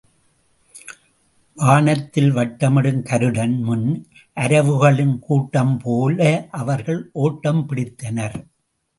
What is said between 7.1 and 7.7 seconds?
ஒட்டம்